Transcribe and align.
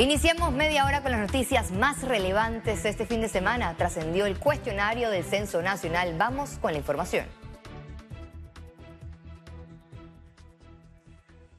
Iniciamos 0.00 0.50
media 0.52 0.86
hora 0.86 1.02
con 1.02 1.10
las 1.10 1.20
noticias 1.20 1.72
más 1.72 2.00
relevantes 2.00 2.86
este 2.86 3.04
fin 3.04 3.20
de 3.20 3.28
semana. 3.28 3.76
Trascendió 3.76 4.24
el 4.24 4.38
cuestionario 4.38 5.10
del 5.10 5.24
Censo 5.24 5.60
Nacional. 5.60 6.14
Vamos 6.16 6.52
con 6.58 6.72
la 6.72 6.78
información. 6.78 7.26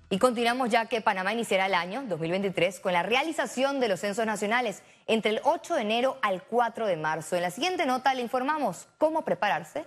Y 0.10 0.18
continuamos 0.18 0.70
ya 0.72 0.88
que 0.88 1.02
Panamá 1.02 1.34
iniciará 1.34 1.68
el 1.68 1.76
año 1.76 2.02
2023 2.08 2.80
con 2.80 2.94
la 2.94 3.04
realización 3.04 3.80
de 3.80 3.90
los 3.90 4.00
censos 4.00 4.26
nacionales 4.26 4.82
entre 5.06 5.34
el 5.34 5.42
8 5.44 5.76
de 5.76 5.82
enero 5.84 6.18
al 6.24 6.42
4 6.42 6.88
de 6.88 6.98
marzo. 6.98 7.36
En 7.36 7.44
la 7.44 7.52
siguiente 7.52 7.86
nota 7.86 8.12
le 8.16 8.24
informamos 8.24 8.88
cómo 8.98 9.22
prepararse 9.22 9.86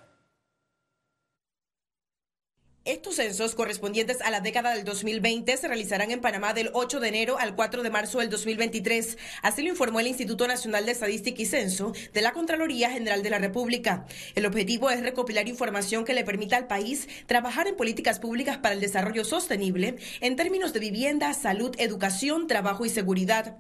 estos 2.85 3.17
censos 3.17 3.55
correspondientes 3.55 4.21
a 4.21 4.31
la 4.31 4.41
década 4.41 4.75
del 4.75 4.85
2020 4.85 5.57
se 5.57 5.69
realizarán 5.69 6.11
en 6.11 6.21
Panamá 6.21 6.53
del 6.53 6.69
8 6.75 7.01
de 7.01 7.09
enero 7.09 7.39
al 7.39 7.55
4 7.55 7.83
de 7.83 7.89
marzo 7.89 8.19
del 8.19 8.29
2023. 8.29 9.17
Así 9.41 9.63
lo 9.63 9.71
informó 9.71 10.01
el 10.01 10.07
Instituto 10.07 10.47
Nacional 10.47 10.85
de 10.85 10.93
Estadística 10.93 11.41
y 11.41 11.47
Censo 11.47 11.95
de 12.13 12.21
la 12.21 12.33
Contraloría 12.33 12.91
General 12.91 13.23
de 13.23 13.31
la 13.31 13.39
República. 13.39 14.05
El 14.35 14.45
objetivo 14.45 14.91
es 14.91 15.01
recopilar 15.01 15.49
información 15.49 16.05
que 16.05 16.13
le 16.13 16.25
permita 16.25 16.59
al 16.59 16.67
país 16.67 17.09
trabajar 17.27 17.69
en 17.69 17.77
políticas 17.77 18.19
públicas 18.19 18.59
para 18.59 18.75
el 18.75 18.83
desarrollo 18.83 19.25
sostenible 19.25 19.97
en 20.21 20.37
términos 20.37 20.75
de 20.75 20.81
vivienda, 20.81 21.33
salud, 21.33 21.75
educación, 21.79 22.47
trabajo 22.49 22.85
y 22.85 22.91
seguridad. 22.91 23.57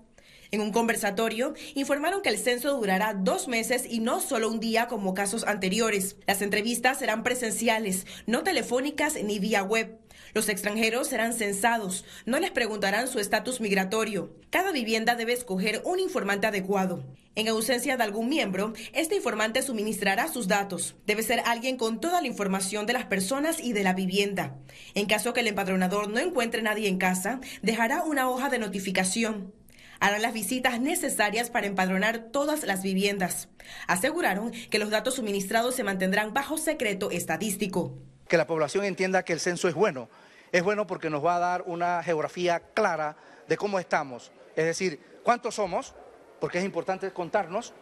En 0.54 0.60
un 0.60 0.70
conversatorio, 0.70 1.54
informaron 1.74 2.22
que 2.22 2.28
el 2.28 2.38
censo 2.38 2.76
durará 2.76 3.12
dos 3.12 3.48
meses 3.48 3.86
y 3.90 3.98
no 3.98 4.20
solo 4.20 4.48
un 4.48 4.60
día 4.60 4.86
como 4.86 5.12
casos 5.12 5.42
anteriores. 5.42 6.14
Las 6.28 6.42
entrevistas 6.42 7.00
serán 7.00 7.24
presenciales, 7.24 8.06
no 8.28 8.44
telefónicas 8.44 9.20
ni 9.20 9.40
vía 9.40 9.64
web. 9.64 9.98
Los 10.32 10.48
extranjeros 10.48 11.08
serán 11.08 11.32
censados, 11.32 12.04
no 12.24 12.38
les 12.38 12.52
preguntarán 12.52 13.08
su 13.08 13.18
estatus 13.18 13.60
migratorio. 13.60 14.32
Cada 14.50 14.70
vivienda 14.70 15.16
debe 15.16 15.32
escoger 15.32 15.82
un 15.84 15.98
informante 15.98 16.46
adecuado. 16.46 17.02
En 17.34 17.48
ausencia 17.48 17.96
de 17.96 18.04
algún 18.04 18.28
miembro, 18.28 18.74
este 18.92 19.16
informante 19.16 19.60
suministrará 19.60 20.28
sus 20.28 20.46
datos. 20.46 20.94
Debe 21.04 21.24
ser 21.24 21.40
alguien 21.46 21.76
con 21.76 22.00
toda 22.00 22.20
la 22.20 22.28
información 22.28 22.86
de 22.86 22.92
las 22.92 23.06
personas 23.06 23.58
y 23.58 23.72
de 23.72 23.82
la 23.82 23.92
vivienda. 23.92 24.54
En 24.94 25.06
caso 25.06 25.32
que 25.32 25.40
el 25.40 25.48
empadronador 25.48 26.08
no 26.08 26.20
encuentre 26.20 26.62
nadie 26.62 26.86
en 26.86 26.98
casa, 26.98 27.40
dejará 27.62 28.04
una 28.04 28.30
hoja 28.30 28.50
de 28.50 28.60
notificación 28.60 29.52
harán 30.00 30.22
las 30.22 30.32
visitas 30.32 30.80
necesarias 30.80 31.50
para 31.50 31.66
empadronar 31.66 32.30
todas 32.30 32.64
las 32.64 32.82
viviendas. 32.82 33.48
Aseguraron 33.86 34.52
que 34.70 34.78
los 34.78 34.90
datos 34.90 35.14
suministrados 35.14 35.74
se 35.74 35.84
mantendrán 35.84 36.34
bajo 36.34 36.58
secreto 36.58 37.10
estadístico. 37.10 37.94
Que 38.28 38.36
la 38.36 38.46
población 38.46 38.84
entienda 38.84 39.24
que 39.24 39.32
el 39.32 39.40
censo 39.40 39.68
es 39.68 39.74
bueno. 39.74 40.08
Es 40.52 40.62
bueno 40.62 40.86
porque 40.86 41.10
nos 41.10 41.24
va 41.24 41.36
a 41.36 41.40
dar 41.40 41.64
una 41.66 42.02
geografía 42.02 42.60
clara 42.74 43.16
de 43.48 43.56
cómo 43.56 43.78
estamos. 43.78 44.32
Es 44.56 44.64
decir, 44.64 45.00
cuántos 45.22 45.56
somos, 45.56 45.94
porque 46.40 46.58
es 46.58 46.64
importante 46.64 47.10
contarnos, 47.12 47.72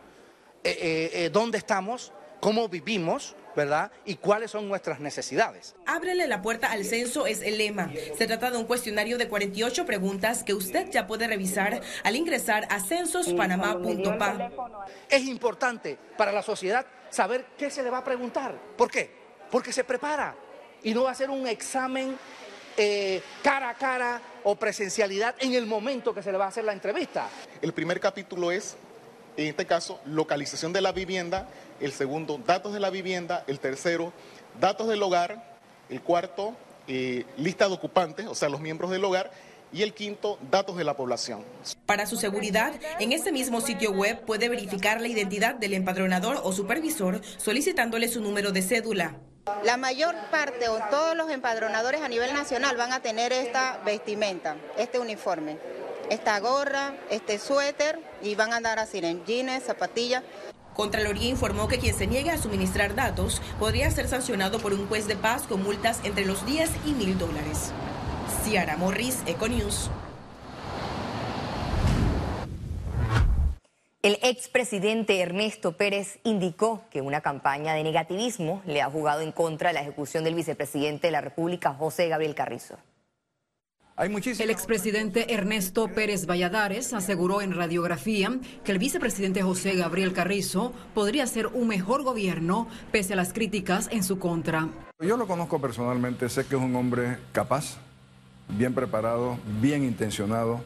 eh, 0.65 0.71
eh, 0.81 1.11
eh, 1.13 1.31
dónde 1.31 1.59
estamos, 1.59 2.13
cómo 2.43 2.69
vivimos, 2.69 3.37
¿verdad? 3.55 3.93
Y 4.05 4.17
cuáles 4.17 4.51
son 4.51 4.69
nuestras 4.69 4.99
necesidades. 4.99 5.77
Ábrele 5.87 6.27
la 6.27 6.43
puerta 6.43 6.73
al 6.73 6.85
censo 6.85 7.25
es 7.25 7.41
el 7.41 7.57
lema. 7.57 7.89
Se 8.19 8.27
trata 8.27 8.51
de 8.51 8.57
un 8.57 8.65
cuestionario 8.65 9.17
de 9.17 9.29
48 9.29 9.87
preguntas 9.87 10.43
que 10.43 10.53
usted 10.53 10.91
ya 10.91 11.07
puede 11.07 11.29
revisar 11.29 11.81
al 12.03 12.17
ingresar 12.17 12.67
a 12.69 12.81
censospanamá.pa. 12.81 14.51
Es 15.09 15.23
importante 15.23 15.97
para 16.19 16.33
la 16.33 16.43
sociedad 16.43 16.85
saber 17.11 17.47
qué 17.57 17.71
se 17.71 17.85
le 17.85 17.91
va 17.91 17.99
a 17.99 18.05
preguntar. 18.05 18.59
¿Por 18.77 18.91
qué? 18.91 19.09
Porque 19.49 19.73
se 19.73 19.85
prepara 19.85 20.35
y 20.83 20.93
no 20.93 21.05
va 21.05 21.13
a 21.13 21.15
ser 21.15 21.31
un 21.31 21.47
examen 21.47 22.19
eh, 22.77 23.23
cara 23.45 23.69
a 23.69 23.75
cara 23.75 24.21
o 24.43 24.57
presencialidad 24.57 25.37
en 25.39 25.55
el 25.55 25.67
momento 25.67 26.13
que 26.13 26.25
se 26.25 26.33
le 26.33 26.39
va 26.39 26.47
a 26.47 26.49
hacer 26.49 26.65
la 26.65 26.73
entrevista. 26.73 27.29
El 27.61 27.73
primer 27.73 28.01
capítulo 28.01 28.51
es, 28.51 28.77
en 29.37 29.47
este 29.47 29.65
caso, 29.65 30.01
localización 30.07 30.73
de 30.73 30.81
la 30.81 30.91
vivienda 30.91 31.47
el 31.83 31.93
segundo, 31.93 32.41
datos 32.47 32.73
de 32.73 32.81
la 32.81 32.91
vivienda, 32.91 33.45
el 33.47 33.59
tercero, 33.59 34.13
datos 34.61 34.89
del 34.89 35.03
hogar, 35.03 35.59
el 35.89 36.01
cuarto, 36.01 36.55
eh, 36.87 37.27
lista 37.37 37.69
de 37.69 37.75
ocupantes, 37.75 38.27
o 38.27 38.35
sea, 38.35 38.49
los 38.49 38.61
miembros 38.61 38.91
del 38.91 39.05
hogar, 39.05 39.31
y 39.73 39.83
el 39.83 39.95
quinto, 39.95 40.39
datos 40.51 40.77
de 40.77 40.85
la 40.85 40.97
población. 40.97 41.45
Para 41.87 42.07
su 42.07 42.17
seguridad, 42.17 42.73
en 43.01 43.13
este 43.13 43.33
mismo 43.33 43.61
sitio 43.61 43.91
web 43.93 44.21
puede 44.27 44.49
verificar 44.49 45.01
la 45.01 45.09
identidad 45.09 45.55
del 45.55 45.75
empadronador 45.75 46.41
o 46.43 46.53
supervisor 46.53 47.23
solicitándole 47.39 48.09
su 48.09 48.21
número 48.21 48.53
de 48.53 48.63
cédula. 48.63 49.17
La 49.65 49.77
mayor 49.77 50.15
parte 50.31 50.69
o 50.69 50.79
todos 50.91 51.17
los 51.17 51.31
empadronadores 51.31 52.03
a 52.03 52.09
nivel 52.09 52.33
nacional 52.33 52.77
van 52.77 52.93
a 52.93 53.01
tener 53.01 53.33
esta 53.33 53.81
vestimenta, 53.85 54.57
este 54.77 54.99
uniforme, 54.99 55.59
esta 56.11 56.39
gorra, 56.39 56.95
este 57.11 57.39
suéter 57.39 57.99
y 58.23 58.35
van 58.35 58.53
a 58.53 58.57
andar 58.57 58.79
así 58.79 58.99
en 58.99 59.25
jeans, 59.25 59.65
zapatillas. 59.65 60.23
Contraloría 60.75 61.29
informó 61.29 61.69
que 61.69 61.79
quien 61.79 61.95
se 61.95 62.07
niegue 62.07 62.31
a 62.31 62.39
suministrar 62.39 62.95
datos 62.95 63.43
podría 63.59 63.91
ser 63.91 64.09
sancionado 64.09 64.59
por 64.59 64.73
un 64.73 64.87
juez 64.89 65.07
de 65.07 65.17
paz 65.17 65.43
con 65.43 65.63
multas 65.63 66.01
entre 66.05 66.25
los 66.25 66.47
10 66.47 66.71
y 66.87 66.93
mil 66.93 67.19
dólares. 67.19 67.73
Ciara 68.45 68.77
Morris, 68.77 69.23
Econews. 69.27 69.91
El 74.03 74.19
expresidente 74.23 75.21
Ernesto 75.21 75.77
Pérez 75.77 76.19
indicó 76.25 76.83
que 76.91 77.01
una 77.01 77.21
campaña 77.21 77.75
de 77.75 77.85
negativismo 77.85 78.61
le 78.67 78.83
ha 78.83 78.91
jugado 78.91 79.21
en 79.21 79.31
contra 79.31 79.69
de 79.69 79.75
la 79.75 79.83
ejecución 79.83 80.25
del 80.25 80.35
vicepresidente 80.35 81.07
de 81.07 81.13
la 81.13 81.21
República, 81.21 81.73
José 81.75 82.09
Gabriel 82.09 82.35
Carrizo. 82.35 82.79
El 84.03 84.51
expresidente 84.51 85.33
Ernesto 85.33 85.87
Pérez 85.87 86.27
Valladares 86.27 86.93
aseguró 86.93 87.41
en 87.41 87.55
radiografía 87.55 88.37
que 88.65 88.73
el 88.73 88.79
vicepresidente 88.79 89.43
José 89.43 89.77
Gabriel 89.77 90.13
Carrizo 90.13 90.73
podría 90.93 91.25
ser 91.29 91.47
un 91.47 91.69
mejor 91.69 92.03
gobierno 92.03 92.67
pese 92.91 93.13
a 93.13 93.17
las 93.17 93.33
críticas 93.33 93.89
en 93.93 94.03
su 94.03 94.19
contra. 94.19 94.69
Yo 94.99 95.17
lo 95.17 95.29
conozco 95.29 95.61
personalmente, 95.61 96.29
sé 96.29 96.45
que 96.47 96.57
es 96.57 96.61
un 96.61 96.75
hombre 96.75 97.19
capaz, 97.31 97.77
bien 98.49 98.75
preparado, 98.75 99.39
bien 99.61 99.85
intencionado 99.85 100.61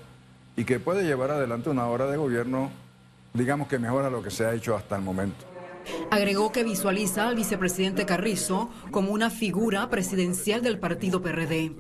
y 0.57 0.65
que 0.65 0.81
puede 0.81 1.05
llevar 1.05 1.31
adelante 1.31 1.69
una 1.69 1.87
hora 1.89 2.07
de 2.07 2.17
gobierno, 2.17 2.71
digamos 3.35 3.69
que 3.69 3.79
mejora 3.79 4.09
lo 4.09 4.23
que 4.23 4.31
se 4.31 4.47
ha 4.47 4.55
hecho 4.55 4.75
hasta 4.75 4.97
el 4.97 5.03
momento. 5.03 5.56
Agregó 6.11 6.53
que 6.53 6.65
visualiza 6.65 7.29
al 7.29 7.37
vicepresidente 7.37 8.07
Carrizo 8.07 8.71
como 8.91 9.13
una 9.13 9.31
figura 9.31 9.89
presidencial 9.91 10.63
del 10.63 10.79
partido 10.79 11.21
PRD. 11.23 11.73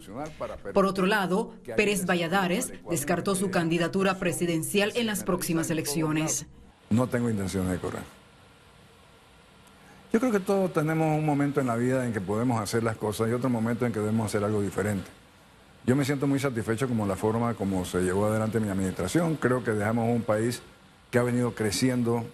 Por 0.72 0.86
otro 0.86 1.06
lado, 1.06 1.54
Pérez 1.76 2.06
Valladares 2.06 2.72
descartó 2.90 3.34
su 3.34 3.50
candidatura 3.50 4.18
presidencial 4.18 4.92
en 4.96 5.06
las 5.06 5.24
próximas 5.24 5.70
elecciones. 5.70 6.46
No 6.90 7.08
tengo 7.08 7.30
intención 7.30 7.70
de 7.70 7.78
correr. 7.78 8.02
Yo 10.12 10.20
creo 10.20 10.32
que 10.32 10.40
todos 10.40 10.72
tenemos 10.72 11.18
un 11.18 11.26
momento 11.26 11.60
en 11.60 11.66
la 11.66 11.76
vida 11.76 12.06
en 12.06 12.12
que 12.12 12.20
podemos 12.20 12.60
hacer 12.60 12.82
las 12.82 12.96
cosas 12.96 13.28
y 13.28 13.32
otro 13.32 13.50
momento 13.50 13.86
en 13.86 13.92
que 13.92 13.98
debemos 14.00 14.26
hacer 14.26 14.44
algo 14.44 14.62
diferente. 14.62 15.10
Yo 15.84 15.94
me 15.94 16.04
siento 16.04 16.26
muy 16.26 16.40
satisfecho 16.40 16.88
como 16.88 17.06
la 17.06 17.16
forma 17.16 17.54
como 17.54 17.84
se 17.84 18.00
llevó 18.00 18.26
adelante 18.26 18.58
mi 18.58 18.68
administración. 18.68 19.36
Creo 19.36 19.62
que 19.62 19.72
dejamos 19.72 20.08
un 20.08 20.22
país 20.22 20.62
que 21.10 21.18
ha 21.18 21.22
venido 21.22 21.54
creciendo 21.54 22.24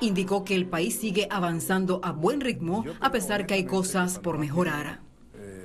Indicó 0.00 0.44
que 0.44 0.54
el 0.54 0.66
país 0.66 0.98
sigue 0.98 1.26
avanzando 1.30 2.00
a 2.04 2.12
buen 2.12 2.40
ritmo 2.40 2.84
a 3.00 3.10
pesar 3.10 3.46
que 3.46 3.54
hay 3.54 3.64
cosas 3.64 4.18
por 4.18 4.38
mejorar. 4.38 5.00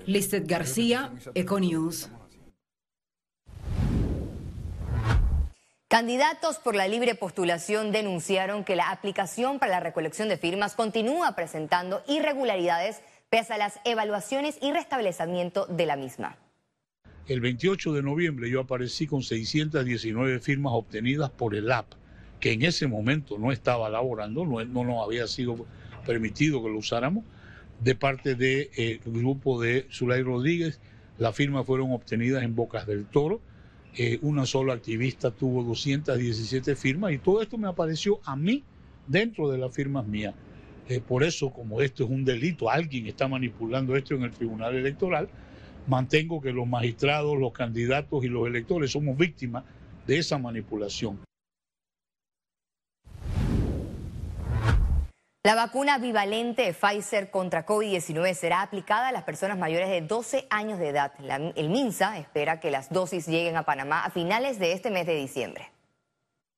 Listet 0.06 0.48
García, 0.48 1.14
Econews. 1.36 2.10
Candidatos 5.88 6.58
por 6.58 6.74
la 6.74 6.88
libre 6.88 7.14
postulación 7.14 7.92
denunciaron 7.92 8.64
que 8.64 8.76
la 8.76 8.90
aplicación 8.90 9.60
para 9.60 9.74
la 9.74 9.80
recolección 9.80 10.28
de 10.28 10.38
firmas 10.38 10.74
continúa 10.74 11.36
presentando 11.36 12.02
irregularidades 12.08 13.02
pese 13.30 13.54
a 13.54 13.58
las 13.60 13.80
evaluaciones 13.86 14.58
y 14.60 14.72
restablecimiento 14.72 15.68
de 15.68 15.86
la 15.86 15.96
misma. 15.96 16.38
El 17.28 17.42
28 17.42 17.94
de 17.94 18.02
noviembre 18.02 18.50
yo 18.50 18.62
aparecí 18.62 19.06
con 19.06 19.22
619 19.22 20.40
firmas 20.40 20.74
obtenidas 20.74 21.30
por 21.30 21.54
el 21.54 21.72
app 21.72 21.94
que 22.40 22.52
en 22.52 22.64
ese 22.64 22.88
momento 22.88 23.38
no 23.38 23.52
estaba 23.52 23.90
laborando, 23.90 24.46
no, 24.46 24.64
no 24.66 24.84
nos 24.84 25.06
había 25.06 25.28
sido 25.28 25.66
permitido 26.06 26.64
que 26.64 26.70
lo 26.70 26.78
usáramos, 26.78 27.24
de 27.80 27.96
parte 27.96 28.36
del 28.36 28.70
eh, 28.78 29.00
grupo 29.06 29.62
de 29.62 29.88
Zulay 29.92 30.22
Rodríguez. 30.22 30.80
Las 31.18 31.36
firmas 31.36 31.66
fueron 31.66 31.92
obtenidas 31.92 32.44
en 32.44 32.56
Bocas 32.56 32.88
del 32.88 33.06
Toro. 33.06 33.42
Eh, 33.96 34.20
una 34.22 34.46
sola 34.46 34.74
activista 34.74 35.32
tuvo 35.32 35.64
217 35.64 36.76
firmas 36.76 37.14
y 37.14 37.20
todo 37.20 37.42
esto 37.42 37.58
me 37.58 37.68
apareció 37.68 38.20
a 38.26 38.36
mí 38.36 38.64
dentro 39.08 39.52
de 39.52 39.58
las 39.58 39.74
firmas 39.74 40.08
mías. 40.08 40.34
Eh, 40.90 41.00
por 41.00 41.24
eso, 41.24 41.52
como 41.52 41.82
esto 41.82 42.04
es 42.04 42.10
un 42.10 42.26
delito, 42.26 42.70
alguien 42.70 43.08
está 43.08 43.28
manipulando 43.28 43.96
esto 43.96 44.16
en 44.16 44.24
el 44.24 44.32
Tribunal 44.32 44.76
Electoral, 44.76 45.30
mantengo 45.88 46.42
que 46.42 46.52
los 46.52 46.68
magistrados, 46.68 47.38
los 47.38 47.54
candidatos 47.54 48.24
y 48.24 48.28
los 48.28 48.48
electores 48.48 48.92
somos 48.92 49.18
víctimas 49.18 49.64
de 50.08 50.18
esa 50.18 50.38
manipulación. 50.38 51.20
La 55.46 55.56
vacuna 55.56 55.98
bivalente 55.98 56.74
Pfizer 56.74 57.30
contra 57.30 57.66
COVID-19 57.66 58.34
será 58.34 58.62
aplicada 58.62 59.10
a 59.10 59.12
las 59.12 59.24
personas 59.24 59.58
mayores 59.58 59.90
de 59.90 60.00
12 60.00 60.48
años 60.50 60.80
de 60.80 60.88
edad. 60.88 61.12
el 61.58 61.68
MINSA 61.70 62.18
espera 62.18 62.62
que 62.62 62.72
las 62.72 62.90
dosis 62.90 63.28
lleguen 63.28 63.58
a 63.58 63.64
Panamá 63.64 64.06
a 64.06 64.10
finales 64.10 64.58
de 64.58 64.72
este 64.72 64.90
mes 64.90 65.06
de 65.06 65.16
diciembre. 65.16 65.70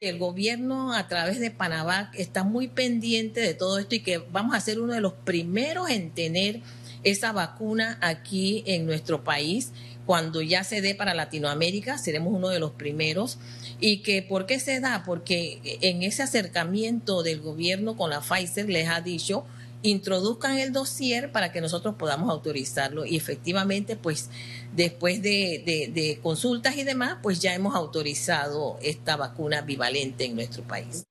El 0.01 0.19
gobierno 0.19 0.93
a 0.93 1.07
través 1.07 1.39
de 1.39 1.49
Panamá 1.49 2.11
está 2.13 2.43
muy 2.43 2.67
pendiente 2.67 3.41
de 3.41 3.55
todo 3.55 3.79
esto 3.79 3.95
y 3.95 4.03
que 4.03 4.19
vamos 4.19 4.53
a 4.53 4.59
ser 4.59 4.79
uno 4.79 4.93
de 4.93 5.01
los 5.01 5.13
primeros 5.13 5.89
en 5.89 6.11
tener 6.11 6.61
esa 7.03 7.31
vacuna 7.31 7.97
aquí 8.01 8.63
en 8.67 8.85
nuestro 8.85 9.23
país. 9.23 9.71
Cuando 10.05 10.43
ya 10.43 10.63
se 10.63 10.81
dé 10.81 10.93
para 10.93 11.15
Latinoamérica, 11.15 11.97
seremos 11.97 12.35
uno 12.35 12.49
de 12.49 12.59
los 12.59 12.73
primeros. 12.73 13.39
¿Y 13.79 13.97
que 14.03 14.21
por 14.21 14.45
qué 14.45 14.59
se 14.59 14.79
da? 14.79 15.03
Porque 15.05 15.59
en 15.81 16.03
ese 16.03 16.23
acercamiento 16.23 17.23
del 17.23 17.41
gobierno 17.41 17.97
con 17.97 18.09
la 18.09 18.21
Pfizer 18.21 18.69
les 18.69 18.89
ha 18.89 19.01
dicho 19.01 19.45
introduzcan 19.89 20.57
el 20.57 20.73
dossier 20.73 21.31
para 21.31 21.51
que 21.51 21.61
nosotros 21.61 21.95
podamos 21.95 22.29
autorizarlo 22.29 23.05
y 23.05 23.15
efectivamente 23.15 23.95
pues 23.95 24.29
después 24.73 25.21
de, 25.21 26.19
consultas 26.21 26.77
y 26.77 26.83
demás 26.83 27.17
pues 27.21 27.39
ya 27.39 27.53
hemos 27.53 27.75
autorizado 27.75 28.77
esta 28.81 29.15
vacuna 29.15 29.61
bivalente 29.61 30.25
en 30.25 30.35
nuestro 30.35 30.63
país. 30.63 31.03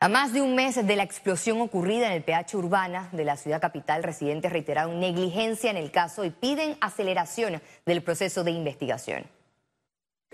A 0.00 0.08
más 0.08 0.34
de 0.34 0.42
un 0.42 0.54
mes 0.54 0.86
de 0.86 0.96
la 0.96 1.02
explosión 1.02 1.62
ocurrida 1.62 2.08
en 2.08 2.12
el 2.12 2.22
PH 2.22 2.58
Urbana 2.58 3.08
de 3.12 3.24
la 3.24 3.38
ciudad 3.38 3.58
capital, 3.58 4.02
residentes 4.02 4.52
reiteraron 4.52 5.00
negligencia 5.00 5.70
en 5.70 5.78
el 5.78 5.90
caso 5.90 6.26
y 6.26 6.30
piden 6.30 6.76
aceleración 6.82 7.62
del 7.86 8.02
proceso 8.02 8.44
de 8.44 8.50
investigación. 8.50 9.24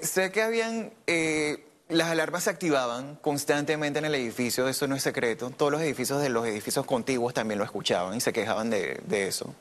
Sé 0.02 0.32
que 0.32 0.42
habían 0.42 0.92
eh, 1.06 1.70
las 1.90 2.08
alarmas 2.08 2.44
se 2.44 2.50
activaban 2.50 3.16
constantemente 3.16 3.98
en 3.98 4.04
el 4.04 4.14
edificio, 4.14 4.68
eso 4.68 4.86
no 4.86 4.94
es 4.94 5.02
secreto. 5.02 5.50
Todos 5.50 5.72
los 5.72 5.82
edificios 5.82 6.22
de 6.22 6.28
los 6.28 6.46
edificios 6.46 6.86
contiguos 6.86 7.34
también 7.34 7.58
lo 7.58 7.64
escuchaban 7.64 8.16
y 8.16 8.20
se 8.20 8.32
quejaban 8.32 8.70
de, 8.70 9.00
eso. 9.10 9.54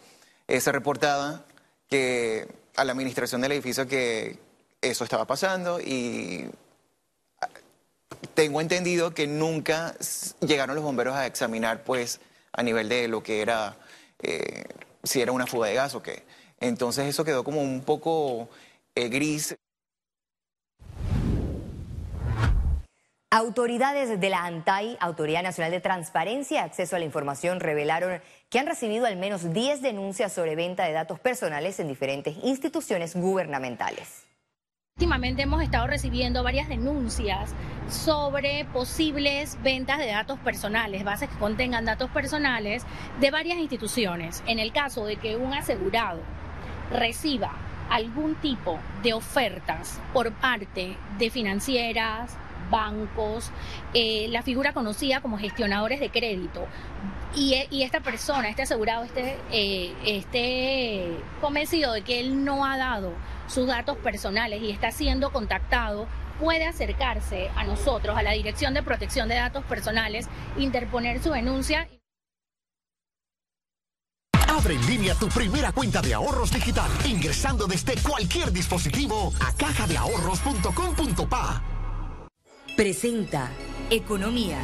Eh, 0.48 0.62
se 0.62 0.72
reportaba 0.72 1.44
que 1.90 2.48
a 2.76 2.86
la 2.86 2.92
administración 2.92 3.42
del 3.42 3.54
edificio 3.54 3.88
que 3.88 4.38
eso 4.82 5.04
estaba 5.04 5.26
pasando 5.26 5.80
y 5.82 6.46
ah, 7.42 7.50
tengo 8.36 8.62
entendido 8.62 9.14
que 9.14 9.26
nunca 9.26 9.96
llegaron 10.40 10.76
los 10.76 10.84
bomberos 10.84 11.16
a 11.16 11.26
examinar 11.26 11.84
pues 11.84 12.20
a 12.54 12.64
nivel 12.64 12.90
de 12.90 13.08
lo 13.08 13.24
que 13.24 13.42
era, 13.42 13.76
eh, 14.22 14.66
si 15.04 15.22
era 15.22 15.32
una 15.32 15.48
fuga 15.48 15.68
de 15.68 15.74
gas 15.74 15.96
o 15.96 16.04
qué. 16.04 16.24
Entonces 16.60 17.08
eso 17.08 17.24
quedó 17.24 17.44
como 17.44 17.62
un 17.62 17.82
poco 17.82 18.50
eh, 18.94 19.10
gris. 19.10 19.56
Autoridades 23.32 24.20
de 24.20 24.30
la 24.32 24.44
ANTAI, 24.44 24.98
Autoridad 25.00 25.44
Nacional 25.44 25.72
de 25.72 25.80
Transparencia 25.80 26.56
y 26.56 26.64
Acceso 26.64 26.96
a 26.96 27.00
la 27.00 27.06
Información, 27.06 27.60
revelaron 27.60 28.24
que 28.50 28.58
han 28.58 28.66
recibido 28.66 29.06
al 29.06 29.18
menos 29.18 29.54
10 29.54 29.84
denuncias 29.84 30.34
sobre 30.34 30.56
venta 30.56 30.86
de 30.86 30.94
datos 30.94 31.20
personales 31.20 31.80
en 31.80 31.88
diferentes 31.88 32.36
instituciones 32.44 33.16
gubernamentales. 33.16 34.26
Últimamente 34.98 35.44
hemos 35.44 35.62
estado 35.62 35.86
recibiendo 35.86 36.42
varias 36.42 36.70
denuncias 36.70 37.54
sobre 37.88 38.66
posibles 38.74 39.62
ventas 39.62 40.00
de 40.00 40.08
datos 40.08 40.40
personales, 40.40 41.04
bases 41.04 41.30
que 41.30 41.38
contengan 41.38 41.86
datos 41.86 42.10
personales 42.10 42.84
de 43.20 43.30
varias 43.30 43.60
instituciones. 43.60 44.42
En 44.48 44.58
el 44.58 44.74
caso 44.74 45.06
de 45.06 45.18
que 45.18 45.38
un 45.38 45.54
asegurado 45.54 46.22
reciba 46.92 47.52
algún 47.92 48.34
tipo 48.42 48.80
de 49.04 49.14
ofertas 49.14 50.00
por 50.14 50.32
parte 50.34 50.98
de 51.20 51.30
financieras, 51.30 52.36
bancos, 52.70 53.52
eh, 53.94 54.28
la 54.30 54.42
figura 54.42 54.74
conocida 54.74 55.22
como 55.22 55.38
gestionadores 55.38 56.00
de 56.00 56.10
crédito. 56.10 56.66
Y, 57.36 57.54
esta 57.84 58.00
persona, 58.00 58.50
este 58.50 58.64
asegurado, 58.64 59.04
este, 59.04 59.38
eh, 59.52 59.94
esté 60.04 61.16
convencido 61.42 61.94
de 61.94 62.02
que 62.02 62.20
él 62.20 62.44
no 62.44 62.66
ha 62.66 62.76
dado 62.78 63.14
sus 63.48 63.68
datos 63.68 63.98
personales 63.98 64.64
y 64.64 64.72
está 64.72 64.90
siendo 64.92 65.32
contactado, 65.32 66.08
puede 66.40 66.66
acercarse 66.66 67.52
a 67.56 67.66
nosotros, 67.66 68.18
a 68.18 68.24
la 68.24 68.32
Dirección 68.32 68.74
de 68.74 68.82
Protección 68.82 69.30
de 69.30 69.36
Datos 69.36 69.64
Personales, 69.66 70.28
interponer 70.58 71.22
su 71.22 71.30
denuncia. 71.32 71.88
Abre 74.48 74.74
en 74.74 74.88
línea 74.88 75.14
tu 75.16 75.30
primera 75.30 75.72
cuenta 75.72 76.02
de 76.02 76.16
ahorros 76.16 76.52
digital 76.52 76.90
ingresando 77.06 77.68
desde 77.68 77.96
cualquier 78.02 78.52
dispositivo 78.52 79.32
a 79.40 79.54
cajadeahorros.com.pa 79.54 81.79
presenta 82.80 83.52
Economía. 83.90 84.58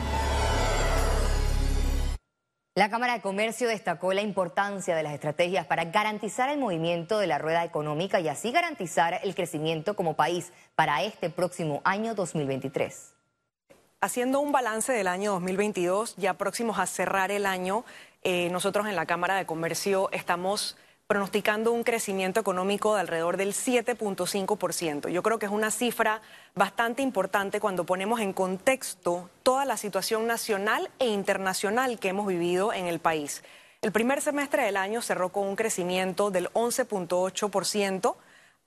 La 2.74 2.90
Cámara 2.90 3.16
de 3.16 3.20
Comercio 3.20 3.68
destacó 3.68 4.14
la 4.14 4.22
importancia 4.22 4.96
de 4.96 5.04
las 5.04 5.14
estrategias 5.14 5.66
para 5.66 5.84
garantizar 5.84 6.48
el 6.50 6.58
movimiento 6.58 7.20
de 7.20 7.28
la 7.28 7.40
rueda 7.40 7.66
económica 7.66 8.22
y 8.22 8.30
así 8.30 8.54
garantizar 8.54 9.20
el 9.22 9.36
crecimiento 9.36 9.98
como 9.98 10.16
país 10.16 10.54
para 10.76 11.04
este 11.04 11.30
próximo 11.30 11.82
año 11.84 12.16
2023. 12.16 13.16
Haciendo 14.00 14.40
un 14.40 14.54
balance 14.54 14.94
del 14.94 15.08
año 15.08 15.34
2022, 15.34 16.16
ya 16.16 16.36
próximos 16.36 16.80
a 16.80 16.86
cerrar 16.86 17.32
el 17.32 17.46
año, 17.46 17.84
eh, 18.24 18.48
nosotros 18.50 18.88
en 18.88 18.96
la 18.96 19.08
Cámara 19.08 19.36
de 19.36 19.46
Comercio 19.46 20.08
estamos 20.14 20.78
pronosticando 21.08 21.72
un 21.72 21.84
crecimiento 21.84 22.40
económico 22.40 22.96
de 22.96 23.02
alrededor 23.02 23.38
del 23.38 23.54
7.5%. 23.54 25.10
Yo 25.10 25.22
creo 25.22 25.38
que 25.38 25.46
es 25.46 25.52
una 25.52 25.70
cifra 25.70 26.22
bastante 26.56 27.04
importante 27.04 27.60
cuando 27.60 27.86
ponemos 27.86 28.22
en 28.22 28.34
contexto 28.34 29.30
toda 29.44 29.66
la 29.66 29.78
situación 29.78 30.26
nacional 30.26 30.90
e 30.98 31.08
internacional 31.08 32.00
que 32.00 32.10
hemos 32.10 32.26
vivido 32.26 32.74
en 32.74 32.88
el 32.88 33.00
país. 33.00 33.44
El 33.84 33.92
primer 33.92 34.20
semestre 34.22 34.64
del 34.64 34.78
año 34.78 35.04
cerró 35.04 35.30
con 35.30 35.48
un 35.48 35.56
crecimiento 35.56 36.32
del 36.32 36.50
11.8%. 36.54 38.16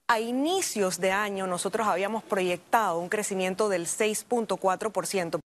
A 0.07 0.19
inicios 0.21 1.01
de 1.01 1.11
año 1.11 1.45
nosotros 1.45 1.87
habíamos 1.87 2.23
proyectado 2.23 2.99
un 2.99 3.09
crecimiento 3.09 3.67
del 3.67 3.85
6.4%. 3.85 5.39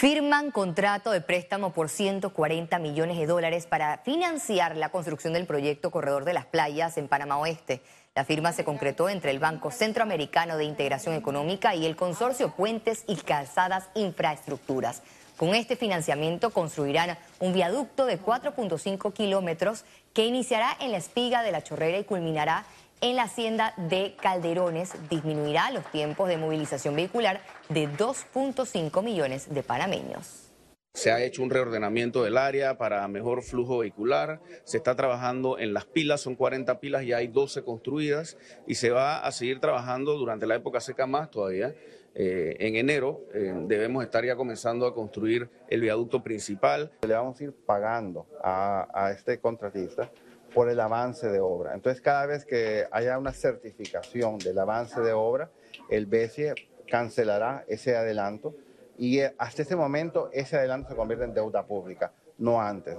firman 0.00 0.50
contrato 0.50 1.10
de 1.10 1.20
préstamo 1.20 1.74
por 1.74 1.90
140 1.90 2.78
millones 2.78 3.18
de 3.18 3.26
dólares 3.26 3.66
para 3.66 3.98
financiar 3.98 4.74
la 4.74 4.88
construcción 4.88 5.34
del 5.34 5.44
proyecto 5.44 5.90
Corredor 5.90 6.24
de 6.24 6.32
las 6.32 6.46
Playas 6.46 6.96
en 6.96 7.06
Panamá 7.06 7.36
Oeste. 7.36 7.82
La 8.14 8.24
firma 8.24 8.52
se 8.52 8.64
concretó 8.64 9.10
entre 9.10 9.30
el 9.30 9.38
Banco 9.38 9.70
Centroamericano 9.70 10.56
de 10.56 10.64
Integración 10.64 11.14
Económica 11.14 11.74
y 11.74 11.84
el 11.84 11.96
Consorcio 11.96 12.50
Puentes 12.52 13.04
y 13.08 13.16
Calzadas 13.16 13.90
Infraestructuras. 13.94 15.02
Con 15.36 15.54
este 15.54 15.76
financiamiento 15.76 16.48
construirán 16.48 17.18
un 17.38 17.52
viaducto 17.52 18.06
de 18.06 18.18
4.5 18.18 19.12
kilómetros 19.12 19.84
que 20.14 20.24
iniciará 20.24 20.74
en 20.80 20.92
la 20.92 20.98
espiga 20.98 21.42
de 21.42 21.52
la 21.52 21.62
Chorrera 21.62 21.98
y 21.98 22.04
culminará 22.04 22.64
en 23.00 23.16
la 23.16 23.24
hacienda 23.24 23.74
de 23.76 24.14
Calderones 24.20 24.92
disminuirá 25.08 25.70
los 25.70 25.84
tiempos 25.90 26.28
de 26.28 26.36
movilización 26.36 26.96
vehicular 26.96 27.40
de 27.68 27.88
2.5 27.88 29.02
millones 29.02 29.52
de 29.52 29.62
panameños. 29.62 30.46
Se 30.92 31.12
ha 31.12 31.22
hecho 31.22 31.42
un 31.42 31.50
reordenamiento 31.50 32.24
del 32.24 32.36
área 32.36 32.76
para 32.76 33.06
mejor 33.06 33.42
flujo 33.42 33.78
vehicular. 33.78 34.40
Se 34.64 34.76
está 34.76 34.96
trabajando 34.96 35.56
en 35.58 35.72
las 35.72 35.86
pilas, 35.86 36.20
son 36.20 36.34
40 36.34 36.80
pilas, 36.80 37.04
y 37.04 37.12
hay 37.12 37.28
12 37.28 37.62
construidas 37.62 38.36
y 38.66 38.74
se 38.74 38.90
va 38.90 39.24
a 39.24 39.30
seguir 39.30 39.60
trabajando 39.60 40.18
durante 40.18 40.46
la 40.46 40.56
época 40.56 40.80
seca 40.80 41.06
más 41.06 41.30
todavía. 41.30 41.74
Eh, 42.16 42.56
en 42.58 42.74
enero 42.74 43.20
eh, 43.32 43.54
debemos 43.66 44.02
estar 44.02 44.24
ya 44.24 44.34
comenzando 44.34 44.84
a 44.84 44.92
construir 44.92 45.48
el 45.68 45.80
viaducto 45.80 46.24
principal. 46.24 46.90
Le 47.06 47.14
vamos 47.14 47.40
a 47.40 47.44
ir 47.44 47.52
pagando 47.52 48.26
a, 48.42 48.88
a 48.92 49.12
este 49.12 49.38
contratista 49.38 50.10
por 50.54 50.68
el 50.68 50.80
avance 50.80 51.28
de 51.28 51.40
obra. 51.40 51.74
Entonces, 51.74 52.00
cada 52.00 52.26
vez 52.26 52.44
que 52.44 52.86
haya 52.90 53.18
una 53.18 53.32
certificación 53.32 54.38
del 54.38 54.58
avance 54.58 55.00
de 55.00 55.12
obra, 55.12 55.50
el 55.88 56.06
BCE 56.06 56.54
cancelará 56.88 57.64
ese 57.68 57.96
adelanto 57.96 58.54
y 58.98 59.20
eh, 59.20 59.34
hasta 59.38 59.62
ese 59.62 59.76
momento 59.76 60.28
ese 60.32 60.56
adelanto 60.56 60.90
se 60.90 60.96
convierte 60.96 61.24
en 61.24 61.34
deuda 61.34 61.64
pública, 61.64 62.12
no 62.38 62.60
antes. 62.60 62.98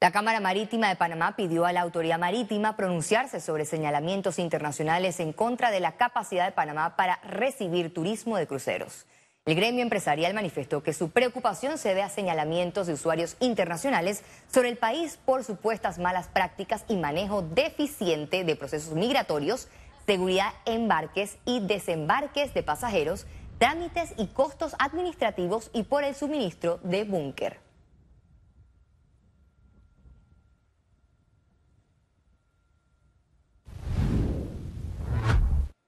La 0.00 0.10
Cámara 0.12 0.38
Marítima 0.38 0.90
de 0.90 0.96
Panamá 0.96 1.34
pidió 1.34 1.64
a 1.64 1.72
la 1.72 1.80
autoridad 1.80 2.18
marítima 2.18 2.76
pronunciarse 2.76 3.40
sobre 3.40 3.64
señalamientos 3.64 4.38
internacionales 4.38 5.18
en 5.18 5.32
contra 5.32 5.70
de 5.70 5.80
la 5.80 5.92
capacidad 5.92 6.44
de 6.44 6.52
Panamá 6.52 6.94
para 6.94 7.20
recibir 7.22 7.94
turismo 7.94 8.36
de 8.36 8.46
cruceros. 8.46 9.06
El 9.46 9.56
gremio 9.56 9.82
empresarial 9.82 10.32
manifestó 10.32 10.82
que 10.82 10.94
su 10.94 11.10
preocupación 11.10 11.76
se 11.76 11.90
debe 11.90 12.02
a 12.02 12.08
señalamientos 12.08 12.86
de 12.86 12.94
usuarios 12.94 13.36
internacionales 13.40 14.22
sobre 14.50 14.70
el 14.70 14.78
país 14.78 15.18
por 15.22 15.44
supuestas 15.44 15.98
malas 15.98 16.28
prácticas 16.28 16.86
y 16.88 16.96
manejo 16.96 17.42
deficiente 17.42 18.42
de 18.42 18.56
procesos 18.56 18.94
migratorios, 18.94 19.68
seguridad 20.06 20.54
embarques 20.64 21.36
y 21.44 21.60
desembarques 21.60 22.54
de 22.54 22.62
pasajeros, 22.62 23.26
trámites 23.58 24.14
y 24.16 24.28
costos 24.28 24.74
administrativos 24.78 25.70
y 25.74 25.82
por 25.82 26.04
el 26.04 26.14
suministro 26.14 26.80
de 26.82 27.04
búnker. 27.04 27.63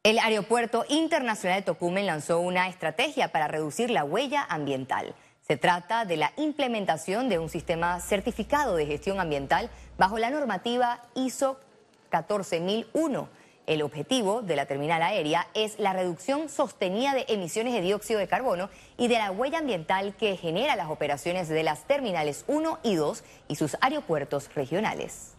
El 0.07 0.21
Aeropuerto 0.21 0.85
Internacional 0.89 1.59
de 1.59 1.65
Tocumen 1.65 2.07
lanzó 2.07 2.39
una 2.39 2.69
estrategia 2.69 3.33
para 3.33 3.49
reducir 3.49 3.91
la 3.91 4.05
huella 4.05 4.47
ambiental. 4.49 5.17
Se 5.43 5.57
trata 5.57 6.05
de 6.05 6.17
la 6.17 6.33
implementación 6.37 7.29
de 7.29 7.41
un 7.41 7.49
sistema 7.49 7.99
certificado 7.99 8.77
de 8.77 8.87
gestión 8.87 9.19
ambiental 9.19 9.69
bajo 9.99 10.19
la 10.19 10.31
normativa 10.31 11.03
ISO 11.17 11.59
14001. 12.11 13.29
El 13.67 13.83
objetivo 13.83 14.43
de 14.43 14.55
la 14.55 14.67
terminal 14.67 15.03
aérea 15.03 15.49
es 15.55 15.77
la 15.81 15.93
reducción 15.93 16.49
sostenida 16.49 17.13
de 17.13 17.25
emisiones 17.27 17.73
de 17.73 17.81
dióxido 17.81 18.21
de 18.21 18.29
carbono 18.29 18.71
y 18.97 19.09
de 19.09 19.19
la 19.19 19.33
huella 19.33 19.59
ambiental 19.59 20.15
que 20.15 20.37
genera 20.37 20.77
las 20.77 20.89
operaciones 20.89 21.49
de 21.49 21.65
las 21.65 21.83
terminales 21.83 22.45
1 22.47 22.79
y 22.85 22.95
2 22.95 23.25
y 23.49 23.57
sus 23.57 23.77
aeropuertos 23.81 24.55
regionales. 24.55 25.36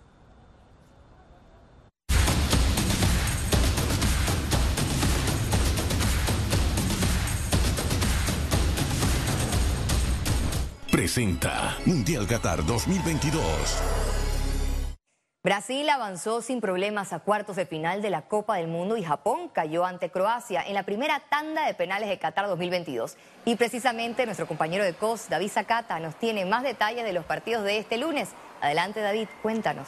Presenta 11.08 11.78
Mundial 11.86 12.28
Qatar 12.28 12.66
2022. 12.66 13.42
Brasil 15.42 15.90
avanzó 15.90 16.42
sin 16.42 16.60
problemas 16.60 17.14
a 17.14 17.20
cuartos 17.20 17.56
de 17.56 17.66
final 17.66 18.02
de 18.02 18.10
la 18.10 18.24
Copa 18.24 18.58
del 18.58 18.68
Mundo 18.68 18.98
y 18.98 19.04
Japón 19.04 19.48
cayó 19.48 19.86
ante 19.86 20.10
Croacia 20.10 20.62
en 20.68 20.74
la 20.74 20.84
primera 20.84 21.22
tanda 21.30 21.66
de 21.66 21.74
penales 21.76 22.10
de 22.10 22.20
Qatar 22.20 22.48
2022. 22.48 23.16
Y 23.46 23.56
precisamente 23.56 24.26
nuestro 24.26 24.50
compañero 24.50 24.84
de 24.84 24.96
COS, 24.96 25.30
David 25.30 25.48
Zacata, 25.48 25.98
nos 26.02 26.14
tiene 26.16 26.44
más 26.44 26.64
detalles 26.64 27.06
de 27.06 27.14
los 27.14 27.24
partidos 27.24 27.64
de 27.64 27.78
este 27.78 27.98
lunes. 27.98 28.32
Adelante 28.60 29.00
David, 29.00 29.30
cuéntanos. 29.42 29.88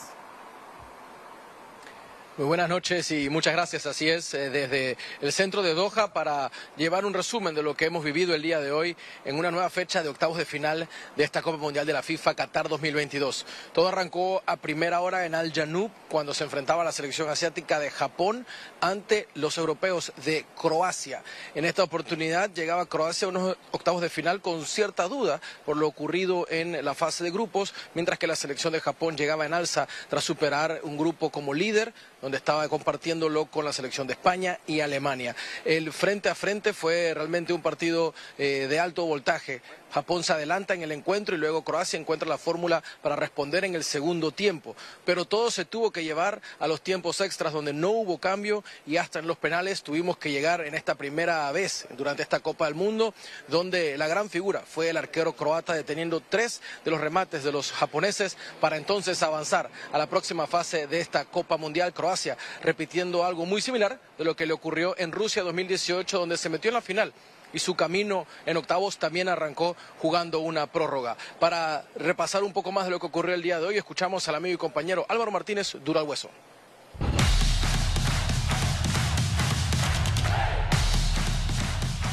Muy 2.40 2.48
buenas 2.48 2.70
noches 2.70 3.12
y 3.12 3.30
muchas 3.30 3.52
gracias. 3.52 3.86
Así 3.86 4.08
es, 4.10 4.34
eh, 4.34 4.50
desde 4.50 4.96
el 5.20 5.34
centro 5.34 5.62
de 5.62 5.74
Doha 5.74 6.14
para 6.14 6.50
llevar 6.78 7.04
un 7.04 7.14
resumen 7.14 7.54
de 7.54 7.62
lo 7.62 7.76
que 7.76 7.84
hemos 7.84 8.02
vivido 8.02 8.34
el 8.34 8.42
día 8.42 8.62
de 8.62 8.72
hoy 8.72 8.96
en 9.26 9.36
una 9.36 9.52
nueva 9.52 9.70
fecha 9.70 10.04
de 10.04 10.08
octavos 10.08 10.38
de 10.38 10.46
final 10.46 10.88
de 11.18 11.24
esta 11.26 11.42
Copa 11.42 11.58
Mundial 11.58 11.86
de 11.86 11.92
la 11.92 12.02
FIFA 12.02 12.36
Qatar 12.36 12.70
2022. 12.70 13.46
Todo 13.74 13.90
arrancó 13.90 14.42
a 14.46 14.56
primera 14.56 15.02
hora 15.02 15.26
en 15.26 15.36
Al 15.36 15.52
Janub 15.52 15.92
cuando 16.08 16.34
se 16.34 16.46
enfrentaba 16.46 16.86
la 16.86 16.94
selección 16.94 17.30
asiática 17.30 17.78
de 17.78 17.92
Japón 17.92 18.46
ante 18.80 19.28
los 19.34 19.58
europeos 19.58 20.14
de 20.24 20.46
Croacia. 20.56 21.22
En 21.56 21.66
esta 21.66 21.84
oportunidad 21.84 22.54
llegaba 22.54 22.86
Croacia 22.86 23.26
a 23.26 23.32
unos 23.32 23.58
octavos 23.72 24.02
de 24.02 24.10
final 24.10 24.40
con 24.42 24.66
cierta 24.66 25.10
duda 25.10 25.42
por 25.66 25.76
lo 25.76 25.88
ocurrido 25.88 26.48
en 26.50 26.86
la 26.86 26.96
fase 26.96 27.22
de 27.26 27.32
grupos, 27.32 27.74
mientras 27.96 28.18
que 28.18 28.28
la 28.28 28.38
selección 28.38 28.72
de 28.72 28.80
Japón 28.80 29.18
llegaba 29.18 29.46
en 29.46 29.54
alza 29.54 29.90
tras 30.08 30.24
superar 30.24 30.80
un 30.84 30.98
grupo 30.98 31.32
como 31.32 31.54
líder 31.54 31.94
donde 32.22 32.38
estaba 32.38 32.68
compartiéndolo 32.68 33.46
con 33.46 33.66
la 33.66 33.74
selección 33.74 34.08
de 34.08 34.14
España 34.14 34.60
y 34.68 34.82
Alemania. 34.82 35.36
El 35.66 35.92
frente 35.94 36.30
a 36.30 36.36
frente 36.36 36.74
fue 36.74 37.14
realmente 37.14 37.54
un 37.54 37.62
partido 37.62 38.14
eh, 38.38 38.68
de 38.70 38.80
alto 38.80 39.06
voltaje. 39.06 39.62
Japón 39.92 40.24
se 40.24 40.34
adelanta 40.34 40.74
en 40.74 40.82
el 40.82 40.92
encuentro 40.92 41.36
y 41.36 41.40
luego 41.40 41.64
Croacia 41.64 42.00
encuentra 42.00 42.28
la 42.28 42.38
fórmula 42.38 42.84
para 43.02 43.16
responder 43.16 43.66
en 43.66 43.76
el 43.76 43.84
segundo 43.84 44.32
tiempo. 44.32 44.76
Pero 45.06 45.26
todo 45.26 45.52
se 45.52 45.66
tuvo 45.66 45.92
que 45.92 46.04
llevar 46.04 46.42
a 46.60 46.68
los 46.68 46.82
tiempos 46.82 47.22
extras 47.22 47.54
donde 47.54 47.74
no 47.74 47.90
hubo 47.90 48.18
cambio 48.20 48.64
y 48.86 48.98
hasta 48.98 49.20
en 49.20 49.28
los 49.28 49.38
penales 49.38 49.84
tuvimos 49.84 50.18
que 50.18 50.32
llegar 50.32 50.62
en 50.62 50.76
esta 50.76 50.96
primera 50.96 51.52
vez 51.52 51.88
durante 51.98 52.24
esta 52.24 52.40
Copa 52.40 52.66
del 52.66 52.76
Mundo, 52.76 53.14
donde 53.48 53.98
la 53.98 54.08
gran 54.08 54.30
figura 54.30 54.62
fue 54.62 54.90
el 54.90 54.98
arquero 54.98 55.34
croata 55.34 55.74
deteniendo 55.74 56.22
tres 56.22 56.62
de 56.86 56.92
los 56.92 57.02
remates 57.02 57.44
de 57.44 57.52
los 57.52 57.72
japoneses 57.72 58.38
para 58.60 58.78
entonces 58.78 59.22
avanzar 59.24 59.70
a 59.92 59.98
la 59.98 60.08
próxima 60.08 60.48
fase 60.48 60.88
de 60.88 61.00
esta 61.00 61.26
Copa 61.26 61.58
Mundial 61.58 61.94
Croacia, 61.94 62.38
repitiendo 62.62 63.26
algo 63.26 63.46
muy 63.46 63.62
similar 63.62 64.00
de 64.18 64.26
lo 64.26 64.36
que 64.36 64.46
le 64.46 64.54
ocurrió 64.54 64.96
en 64.98 65.12
Rusia 65.12 65.44
2018, 65.44 66.20
donde 66.20 66.38
se 66.38 66.50
metió 66.50 66.70
en 66.70 66.76
la 66.76 66.82
final 66.82 67.14
y 67.54 67.60
su 67.60 67.76
camino 67.76 68.26
en 68.46 68.58
octavos 68.58 68.98
también 68.98 69.30
arrancó 69.30 69.76
jugando 70.00 70.40
una 70.40 70.68
prórroga. 70.68 71.18
Para 71.40 71.86
repasar 71.96 72.44
un 72.44 72.54
poco 72.54 72.72
más 72.72 72.86
de 72.86 72.92
lo 72.92 73.00
que 73.00 73.08
ocurrió 73.08 73.36
el 73.36 73.42
día 73.42 73.60
de 73.60 73.68
hoy, 73.68 73.78
escuchamos 73.78 74.28
al 74.28 74.36
amigo 74.36 74.56
y 74.56 74.58
compañero 74.58 75.06
Álvaro 75.10 75.32
Martínez 75.32 75.76
Dura 75.84 76.04
Hueso. 76.04 76.30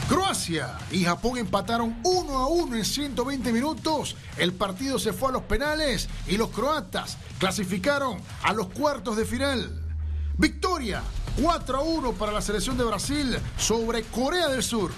Croacia 0.08 0.78
y 0.92 1.04
Japón 1.04 1.36
empataron 1.36 1.98
1 2.04 2.38
a 2.38 2.46
1 2.46 2.76
en 2.76 2.84
120 2.84 3.52
minutos. 3.52 4.16
El 4.36 4.52
partido 4.52 5.00
se 5.00 5.12
fue 5.12 5.30
a 5.30 5.32
los 5.32 5.42
penales 5.42 6.08
y 6.28 6.36
los 6.36 6.50
croatas 6.50 7.16
clasificaron 7.40 8.18
a 8.42 8.52
los 8.52 8.68
cuartos 8.68 9.16
de 9.16 9.24
final. 9.24 9.82
Victoria 10.38 11.02
4 11.42 11.78
a 11.78 11.82
1 11.82 12.12
para 12.12 12.30
la 12.30 12.40
selección 12.40 12.78
de 12.78 12.84
Brasil 12.84 13.36
sobre 13.58 14.04
Corea 14.04 14.48
del 14.48 14.62
Sur. 14.62 14.92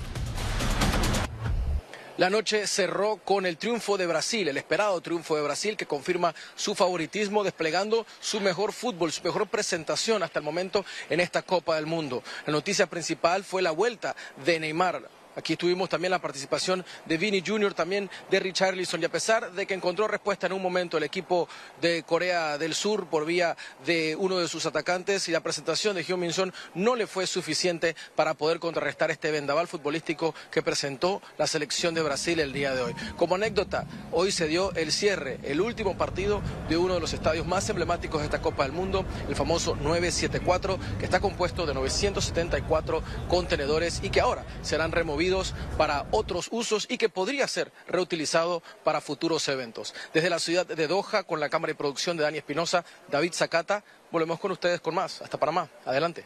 La 2.19 2.31
noche 2.31 2.67
cerró 2.67 3.19
con 3.19 3.47
el 3.47 3.57
triunfo 3.59 3.97
de 3.97 4.09
Brasil, 4.09 4.49
el 4.49 4.57
esperado 4.57 5.01
triunfo 5.01 5.37
de 5.37 5.43
Brasil 5.43 5.77
que 5.77 5.87
confirma 5.87 6.35
su 6.57 6.75
favoritismo 6.75 7.45
desplegando 7.45 8.05
su 8.19 8.41
mejor 8.41 8.73
fútbol, 8.73 9.13
su 9.13 9.23
mejor 9.23 9.47
presentación 9.47 10.25
hasta 10.25 10.41
el 10.41 10.45
momento 10.45 10.85
en 11.11 11.21
esta 11.21 11.43
Copa 11.43 11.77
del 11.77 11.87
Mundo. 11.87 12.25
La 12.45 12.53
noticia 12.53 12.89
principal 12.89 13.45
fue 13.45 13.63
la 13.63 13.71
vuelta 13.71 14.17
de 14.45 14.59
Neymar 14.59 15.09
Aquí 15.39 15.57
tuvimos 15.57 15.89
también 15.89 16.11
la 16.11 16.19
participación 16.19 16.85
de 17.07 17.17
Vini 17.17 17.45
Jr., 17.47 17.73
también 17.73 18.11
de 18.29 18.41
Richarlison. 18.41 19.01
Y 19.01 19.05
a 19.05 19.09
pesar 19.09 19.53
de 19.53 19.67
que 19.67 19.75
encontró 19.75 20.09
respuesta 20.09 20.49
en 20.49 20.53
un 20.53 20.61
momento 20.61 20.99
el 20.99 21.05
equipo 21.05 21.49
de 21.81 22.03
Corea 22.03 22.59
del 22.59 22.75
Sur 22.75 23.07
por 23.07 23.25
vía 23.25 23.57
de 23.87 24.17
uno 24.17 24.39
de 24.39 24.49
sus 24.49 24.67
atacantes 24.67 25.29
y 25.29 25.31
la 25.31 25.39
presentación 25.39 25.95
de 25.95 26.03
Hyun 26.03 26.19
Min 26.19 26.33
Son 26.33 26.53
no 26.75 26.97
le 26.97 27.07
fue 27.07 27.29
suficiente 27.29 27.95
para 28.17 28.35
poder 28.35 28.59
contrarrestar 28.59 29.13
este 29.13 29.31
vendaval 29.31 29.69
futbolístico 29.69 30.35
que 30.51 30.61
presentó 30.61 31.23
la 31.39 31.47
selección 31.47 31.95
de 31.95 32.03
Brasil 32.03 32.41
el 32.41 32.53
día 32.53 32.75
de 32.75 32.83
hoy. 32.83 32.95
Como 33.17 33.37
anécdota, 33.37 33.87
hoy 34.11 34.33
se 34.33 34.49
dio 34.49 34.73
el 34.73 34.91
cierre, 34.91 35.39
el 35.45 35.61
último 35.61 35.97
partido 35.97 36.43
de 36.69 36.77
uno 36.77 36.95
de 36.95 37.01
los 37.01 37.13
estadios 37.13 37.47
más 37.47 37.69
emblemáticos 37.71 38.23
de 38.23 38.25
esta 38.25 38.43
Copa 38.43 38.65
del 38.65 38.73
Mundo, 38.73 39.05
el 39.29 39.37
famoso 39.37 39.77
974, 39.77 40.81
que 40.99 41.05
está 41.05 41.21
compuesto 41.21 41.65
de 41.65 41.75
974 41.75 43.05
contenedores 43.29 44.01
y 44.03 44.11
que 44.11 44.21
ahora 44.21 44.45
serán 44.63 44.91
removidos 44.91 45.28
para 45.77 46.07
otros 46.11 46.49
usos 46.51 46.87
y 46.89 46.99
que 46.99 47.09
podría 47.09 47.47
ser 47.49 47.71
reutilizado 47.87 48.63
para 48.85 49.01
futuros 49.01 49.47
eventos. 49.49 49.95
Desde 50.15 50.31
la 50.31 50.39
ciudad 50.39 50.67
de 50.67 50.87
Doha, 50.87 51.23
con 51.25 51.41
la 51.41 51.49
cámara 51.49 51.73
de 51.73 51.77
producción 51.77 52.17
de 52.17 52.23
Dani 52.23 52.39
Espinosa, 52.39 52.85
David 53.11 53.33
Zacata, 53.35 53.85
volvemos 54.11 54.39
con 54.41 54.51
ustedes 54.53 54.81
con 54.81 54.95
más. 54.95 55.21
Hasta 55.23 55.39
Panamá. 55.39 55.69
Adelante. 55.85 56.25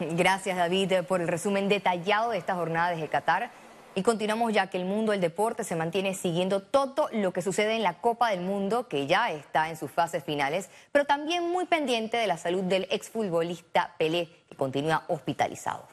Gracias, 0.00 0.56
David, 0.56 1.04
por 1.06 1.20
el 1.20 1.28
resumen 1.28 1.68
detallado 1.68 2.30
de 2.30 2.38
esta 2.38 2.54
jornada 2.54 2.90
desde 2.90 3.08
Qatar. 3.08 3.50
Y 3.94 4.02
continuamos 4.02 4.54
ya 4.54 4.68
que 4.68 4.78
el 4.78 4.86
mundo 4.86 5.12
del 5.12 5.20
deporte 5.20 5.64
se 5.64 5.76
mantiene 5.76 6.14
siguiendo 6.14 6.62
todo 6.62 7.10
lo 7.12 7.34
que 7.34 7.42
sucede 7.42 7.76
en 7.76 7.82
la 7.82 8.00
Copa 8.00 8.30
del 8.30 8.40
Mundo, 8.40 8.88
que 8.88 9.06
ya 9.06 9.30
está 9.30 9.68
en 9.68 9.76
sus 9.76 9.90
fases 9.90 10.24
finales, 10.24 10.70
pero 10.92 11.04
también 11.04 11.50
muy 11.50 11.66
pendiente 11.66 12.16
de 12.16 12.26
la 12.26 12.38
salud 12.38 12.62
del 12.62 12.88
exfutbolista 12.90 13.94
Pelé, 13.98 14.30
que 14.48 14.56
continúa 14.56 15.04
hospitalizado. 15.08 15.91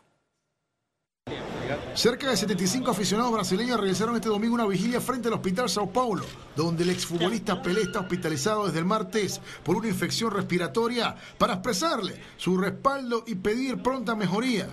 Cerca 1.94 2.30
de 2.30 2.38
75 2.38 2.90
aficionados 2.90 3.32
brasileños 3.32 3.80
realizaron 3.80 4.16
este 4.16 4.30
domingo 4.30 4.56
una 4.56 4.66
vigilia 4.66 5.00
frente 5.02 5.28
al 5.28 5.36
Hospital 5.36 5.70
Sao 5.70 5.92
Paulo, 5.92 6.26
donde 6.56 6.84
el 6.84 6.90
exfutbolista 6.90 7.62
Pelé 7.62 7.82
está 7.82 8.00
hospitalizado 8.00 8.66
desde 8.66 8.80
el 8.80 8.86
martes 8.86 9.40
por 9.64 9.76
una 9.76 9.88
infección 9.88 10.32
respiratoria 10.32 11.16
para 11.38 11.54
expresarle 11.54 12.20
su 12.38 12.58
respaldo 12.58 13.24
y 13.28 13.36
pedir 13.36 13.82
pronta 13.84 14.16
mejoría. 14.16 14.68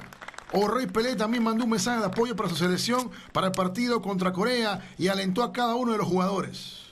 O 0.53 0.69
Rey 0.69 0.87
Pelé 0.87 1.17
también 1.17 1.43
mandó 1.43 1.65
un 1.65 1.71
mensaje 1.71 2.01
de 2.01 2.07
apoyo 2.07 2.37
para 2.37 2.49
su 2.49 2.57
selección 2.57 3.11
para 3.33 3.49
el 3.49 3.53
partido 3.53 4.01
contra 4.01 4.33
Corea 4.33 4.81
y 4.97 5.09
alentó 5.09 5.43
a 5.43 5.53
cada 5.53 5.75
uno 5.75 5.93
de 5.93 5.99
los 5.99 6.07
jugadores. 6.07 6.83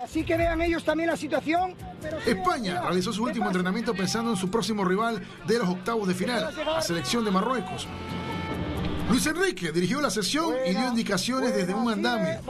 Así 0.00 0.24
que 0.24 0.36
vean 0.36 0.60
ellos 0.62 0.84
también 0.84 1.10
la 1.10 1.16
situación. 1.16 1.74
España 2.26 2.80
realizó 2.80 3.12
su 3.12 3.22
último 3.22 3.46
entrenamiento 3.46 3.94
pensando 3.94 4.30
en 4.30 4.36
su 4.36 4.50
próximo 4.50 4.84
rival 4.84 5.22
de 5.46 5.58
los 5.58 5.68
octavos 5.68 6.08
de 6.08 6.14
final, 6.14 6.52
la 6.64 6.82
selección 6.82 7.24
de 7.24 7.30
Marruecos. 7.30 7.86
Luis 9.12 9.26
Enrique 9.26 9.72
dirigió 9.72 10.00
la 10.00 10.08
sesión 10.08 10.54
y 10.66 10.70
dio 10.70 10.88
indicaciones 10.88 11.54
desde 11.54 11.74
un 11.74 11.92
andamio. 11.92 12.40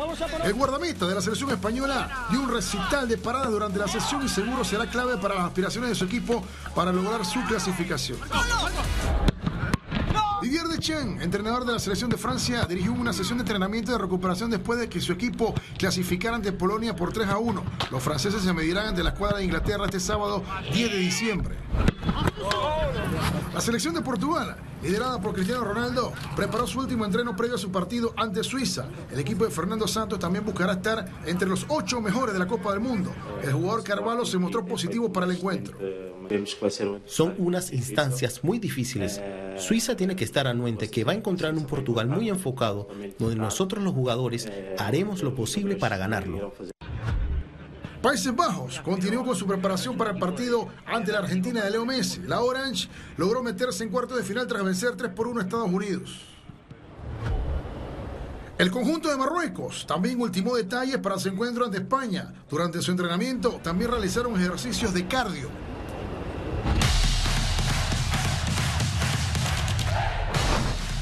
El 0.45 0.55
guardameta 0.55 1.09
de 1.09 1.15
la 1.17 1.21
selección 1.21 1.51
española 1.51 2.29
dio 2.31 2.41
un 2.41 2.49
recital 2.49 3.09
de 3.09 3.19
paradas 3.19 3.51
durante 3.51 3.81
la 3.81 3.89
sesión 3.89 4.25
y 4.25 4.29
seguro 4.29 4.63
será 4.63 4.89
clave 4.89 5.17
para 5.17 5.35
las 5.35 5.47
aspiraciones 5.47 5.91
de 5.91 5.97
su 5.97 6.05
equipo 6.05 6.45
para 6.73 6.93
lograr 6.93 7.25
su 7.25 7.43
clasificación. 7.47 8.17
Didier 10.41 10.69
Deschamps, 10.69 11.21
entrenador 11.21 11.65
de 11.65 11.73
la 11.73 11.81
selección 11.81 12.09
de 12.09 12.17
Francia, 12.17 12.65
dirigió 12.65 12.93
una 12.93 13.13
sesión 13.13 13.39
de 13.39 13.43
entrenamiento 13.43 13.91
de 13.91 13.99
recuperación 13.99 14.49
después 14.49 14.79
de 14.79 14.89
que 14.89 15.01
su 15.01 15.13
equipo 15.13 15.55
clasificara 15.77 16.37
ante 16.37 16.53
Polonia 16.53 16.95
por 16.95 17.13
3 17.13 17.29
a 17.29 17.39
1. 17.39 17.65
Los 17.91 18.03
franceses 18.05 18.41
se 18.41 18.53
medirán 18.53 18.87
ante 18.87 19.03
la 19.03 19.11
escuadra 19.11 19.39
de 19.39 19.45
Inglaterra 19.47 19.87
este 19.87 19.99
sábado 19.99 20.45
10 20.73 20.93
de 20.93 20.99
diciembre. 20.99 21.57
La 23.53 23.61
selección 23.61 23.95
de 23.95 24.01
Portugal 24.01 24.57
liderada 24.83 25.21
por 25.21 25.33
Cristiano 25.33 25.65
Ronaldo, 25.65 26.13
preparó 26.37 26.67
su 26.67 26.79
último 26.81 27.05
entreno 27.05 27.37
previo 27.37 27.57
a 27.57 27.59
su 27.59 27.71
partido 27.71 28.13
ante 28.17 28.43
Suiza. 28.43 28.87
El 29.11 29.21
equipo 29.21 29.45
de 29.45 29.51
Fernando 29.51 29.87
Santos 29.87 30.19
también 30.19 30.45
buscará 30.45 30.75
estar 30.75 31.23
entre 31.27 31.49
los 31.49 31.67
ocho 31.69 32.01
mejores 32.01 32.33
de 32.33 32.39
la 32.39 32.47
Copa 32.47 32.73
del 32.73 32.81
Mundo. 32.81 33.13
El 33.43 33.53
jugador 33.53 33.85
Carvalho 33.85 34.25
se 34.25 34.39
mostró 34.39 34.65
positivo 34.65 35.13
para 35.13 35.27
el 35.27 35.33
encuentro. 35.33 35.79
Son 37.05 37.35
unas 37.39 37.73
instancias 37.73 38.43
muy 38.43 38.59
difíciles. 38.59 39.21
Suiza 39.57 39.97
tiene 39.97 40.17
que 40.17 40.25
estar 40.25 40.47
anuente 40.47 40.91
que 40.91 41.05
va 41.05 41.13
a 41.13 41.15
encontrar 41.15 41.55
un 41.55 41.67
Portugal 41.67 42.09
muy 42.09 42.29
enfocado, 42.29 42.89
donde 43.19 43.37
nosotros 43.37 43.83
los 43.85 43.93
jugadores 43.93 44.49
haremos 44.79 45.23
lo 45.23 45.35
posible 45.35 45.77
para 45.77 45.97
ganarlo. 45.97 46.53
Países 48.03 48.35
Bajos 48.35 48.81
continuó 48.81 49.25
con 49.25 49.37
su 49.37 49.47
preparación 49.47 49.97
para 49.97 50.11
el 50.11 50.19
partido 50.19 50.67
ante 50.87 51.13
la 51.13 51.21
Argentina 51.21 51.63
de 51.63 51.71
Leo 51.71 51.87
Messi. 51.87 52.21
La 52.23 52.41
Orange 52.41 52.89
logró 53.17 53.45
meterse 53.45 53.85
en 53.85 53.91
cuarto 53.91 54.17
de 54.17 54.25
final 54.25 54.49
tras 54.49 54.65
vencer 54.65 54.97
3 54.97 55.13
por 55.13 55.29
1 55.29 55.39
a 55.39 55.45
Estados 55.45 55.71
Unidos. 55.71 56.21
El 58.59 58.73
conjunto 58.73 59.09
de 59.09 59.17
Marruecos 59.17 59.87
también 59.87 60.21
ultimó 60.21 60.57
detalles 60.57 60.99
para 60.99 61.17
su 61.17 61.29
encuentro 61.29 61.65
ante 61.65 61.79
España. 61.79 62.33
Durante 62.51 62.83
su 62.83 62.91
entrenamiento 62.91 63.61
también 63.63 63.93
realizaron 63.93 64.35
ejercicios 64.35 64.93
de 64.93 65.07
cardio. 65.07 65.49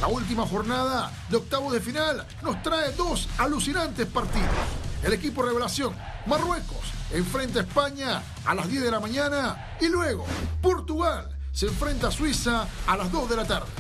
La 0.03 0.09
última 0.09 0.47
jornada 0.47 1.11
de 1.31 1.37
octavos 1.39 1.73
de 1.73 1.81
final 1.81 2.27
nos 2.43 2.63
trae 2.63 2.93
dos 2.93 3.27
alucinantes 3.39 4.07
partidos. 4.07 4.80
El 5.03 5.15
equipo 5.15 5.43
revelación, 5.43 5.97
Marruecos, 6.27 6.93
enfrenta 7.13 7.61
a 7.61 7.63
España 7.63 8.23
a 8.45 8.55
las 8.55 8.69
10 8.69 8.85
de 8.85 8.91
la 8.91 9.01
mañana 9.01 9.77
y 9.81 9.89
luego 9.89 10.27
Portugal 10.61 11.35
se 11.53 11.67
enfrenta 11.67 12.09
a 12.09 12.11
Suiza 12.11 12.69
a 12.87 12.97
las 12.99 13.11
2 13.11 13.31
de 13.31 13.37
la 13.37 13.47
tarde. 13.47 13.71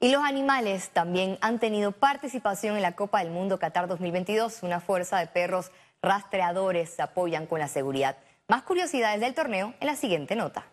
Y 0.00 0.10
los 0.10 0.24
animales 0.24 0.90
también 0.90 1.38
han 1.40 1.60
tenido 1.60 1.92
participación 1.92 2.74
en 2.74 2.82
la 2.82 2.92
Copa 2.92 3.20
del 3.20 3.30
Mundo 3.30 3.58
Qatar 3.60 3.86
2022. 3.86 4.62
Una 4.62 4.80
fuerza 4.80 5.18
de 5.18 5.28
perros 5.28 5.70
rastreadores 6.02 6.90
se 6.90 7.02
apoyan 7.02 7.46
con 7.46 7.60
la 7.60 7.68
seguridad. 7.68 8.16
Más 8.48 8.62
curiosidades 8.62 9.20
del 9.20 9.34
torneo 9.34 9.74
en 9.80 9.86
la 9.86 9.96
siguiente 9.96 10.34
nota. 10.34 10.66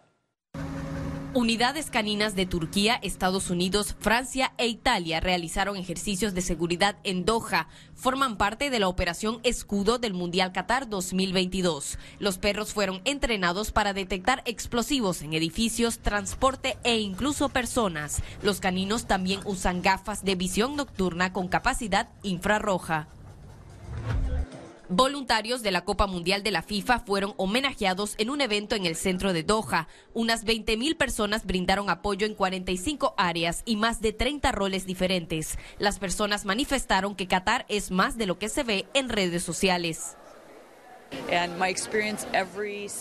Unidades 1.36 1.90
caninas 1.90 2.36
de 2.36 2.46
Turquía, 2.46 3.00
Estados 3.02 3.50
Unidos, 3.50 3.96
Francia 4.00 4.54
e 4.60 4.68
Italia 4.68 5.20
realizaron 5.20 5.78
ejercicios 5.78 6.36
de 6.36 6.42
seguridad 6.42 6.98
en 7.04 7.26
Doha. 7.26 7.70
Forman 7.96 8.38
parte 8.38 8.70
de 8.70 8.80
la 8.80 8.88
operación 8.88 9.40
Escudo 9.42 9.98
del 9.98 10.14
Mundial 10.14 10.52
Qatar 10.52 10.88
2022. 10.90 11.98
Los 12.20 12.38
perros 12.38 12.72
fueron 12.72 13.02
entrenados 13.04 13.72
para 13.72 13.94
detectar 13.94 14.44
explosivos 14.46 15.24
en 15.24 15.34
edificios, 15.34 15.98
transporte 15.98 16.78
e 16.84 17.00
incluso 17.00 17.50
personas. 17.50 18.22
Los 18.44 18.60
caninos 18.60 19.08
también 19.08 19.40
usan 19.44 19.82
gafas 19.82 20.24
de 20.24 20.36
visión 20.36 20.76
nocturna 20.76 21.34
con 21.34 21.48
capacidad 21.48 22.10
infrarroja. 22.22 23.08
Voluntarios 24.96 25.64
de 25.64 25.72
la 25.72 25.86
Copa 25.86 26.06
Mundial 26.06 26.44
de 26.44 26.52
la 26.52 26.62
FIFA 26.62 27.00
fueron 27.00 27.34
homenajeados 27.38 28.14
en 28.20 28.30
un 28.30 28.42
evento 28.42 28.76
en 28.76 28.86
el 28.86 28.96
centro 28.96 29.34
de 29.34 29.42
Doha. 29.42 29.88
Unas 30.14 30.46
20.000 30.46 30.96
personas 30.98 31.48
brindaron 31.48 31.90
apoyo 31.90 32.28
en 32.28 32.36
45 32.36 33.16
áreas 33.18 33.64
y 33.66 33.76
más 33.76 34.02
de 34.02 34.14
30 34.14 34.52
roles 34.52 34.86
diferentes. 34.86 35.58
Las 35.80 35.98
personas 35.98 36.46
manifestaron 36.46 37.16
que 37.16 37.28
Qatar 37.28 37.66
es 37.70 37.90
más 37.90 38.20
de 38.20 38.28
lo 38.28 38.38
que 38.38 38.50
se 38.50 38.62
ve 38.62 38.86
en 38.94 39.10
redes 39.10 39.42
sociales. 39.42 40.16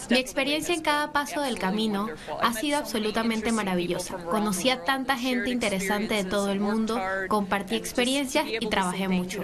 Mi 0.09 0.19
experiencia 0.19 0.75
en 0.75 0.81
cada 0.81 1.13
paso 1.13 1.43
del 1.43 1.59
camino 1.59 2.09
ha 2.41 2.55
sido 2.55 2.79
absolutamente 2.79 3.53
maravillosa. 3.53 4.17
Conocí 4.17 4.71
a 4.71 4.83
tanta 4.85 5.19
gente 5.19 5.51
interesante 5.51 6.15
de 6.15 6.25
todo 6.25 6.51
el 6.51 6.61
mundo, 6.61 6.99
compartí 7.29 7.75
experiencias 7.75 8.47
y 8.49 8.67
trabajé 8.69 9.09
mucho. 9.09 9.43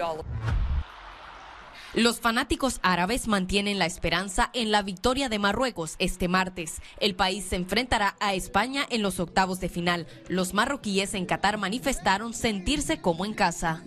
Los 1.95 2.21
fanáticos 2.21 2.81
árabes 2.83 3.29
mantienen 3.29 3.79
la 3.79 3.87
esperanza 3.87 4.51
en 4.53 4.71
la 4.71 4.83
victoria 4.83 5.31
de 5.31 5.39
Marruecos 5.39 5.97
este 5.99 6.29
martes. 6.29 6.83
El 7.01 7.15
país 7.15 7.47
se 7.47 7.57
enfrentará 7.57 8.15
a 8.21 8.35
España 8.35 8.85
en 8.91 9.01
los 9.01 9.21
octavos 9.21 9.59
de 9.59 9.71
final. 9.71 10.07
Los 10.29 10.53
marroquíes 10.53 11.15
en 11.15 11.25
Qatar 11.25 11.57
manifestaron 11.57 12.35
sentirse 12.35 13.01
como 13.01 13.25
en 13.25 13.33
casa. 13.33 13.83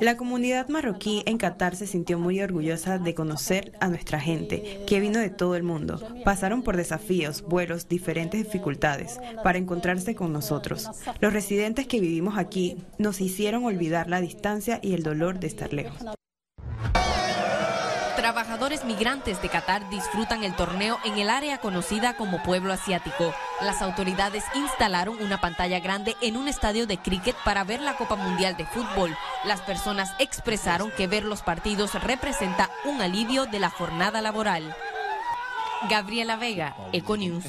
La 0.00 0.16
comunidad 0.16 0.68
marroquí 0.68 1.22
en 1.26 1.38
Qatar 1.38 1.76
se 1.76 1.86
sintió 1.86 2.18
muy 2.18 2.40
orgullosa 2.40 2.98
de 2.98 3.14
conocer 3.14 3.72
a 3.80 3.88
nuestra 3.88 4.18
gente, 4.18 4.82
que 4.86 5.00
vino 5.00 5.20
de 5.20 5.30
todo 5.30 5.54
el 5.54 5.62
mundo. 5.62 6.00
Pasaron 6.24 6.62
por 6.62 6.76
desafíos, 6.76 7.42
vuelos, 7.42 7.88
diferentes 7.88 8.42
dificultades 8.42 9.20
para 9.44 9.58
encontrarse 9.58 10.16
con 10.16 10.32
nosotros. 10.32 10.90
Los 11.20 11.32
residentes 11.32 11.86
que 11.86 12.00
vivimos 12.00 12.38
aquí 12.38 12.78
nos 12.98 13.20
hicieron 13.20 13.64
olvidar 13.64 14.08
la 14.08 14.20
distancia 14.20 14.80
y 14.82 14.94
el 14.94 15.04
dolor 15.04 15.38
de 15.38 15.46
estar 15.46 15.72
lejos. 15.72 16.02
Trabajadores 18.22 18.84
migrantes 18.84 19.42
de 19.42 19.48
Qatar 19.48 19.90
disfrutan 19.90 20.44
el 20.44 20.54
torneo 20.54 20.96
en 21.04 21.18
el 21.18 21.28
área 21.28 21.58
conocida 21.58 22.14
como 22.16 22.40
Pueblo 22.44 22.72
Asiático. 22.72 23.34
Las 23.60 23.82
autoridades 23.82 24.44
instalaron 24.54 25.20
una 25.20 25.40
pantalla 25.40 25.80
grande 25.80 26.14
en 26.20 26.36
un 26.36 26.46
estadio 26.46 26.86
de 26.86 26.98
cricket 26.98 27.34
para 27.44 27.64
ver 27.64 27.80
la 27.80 27.96
Copa 27.96 28.14
Mundial 28.14 28.56
de 28.56 28.64
Fútbol. 28.64 29.16
Las 29.42 29.60
personas 29.62 30.14
expresaron 30.20 30.92
que 30.92 31.08
ver 31.08 31.24
los 31.24 31.42
partidos 31.42 31.94
representa 32.00 32.70
un 32.84 33.02
alivio 33.02 33.46
de 33.46 33.58
la 33.58 33.70
jornada 33.70 34.22
laboral. 34.22 34.72
Gabriela 35.90 36.36
Vega, 36.36 36.76
Econews. 36.92 37.44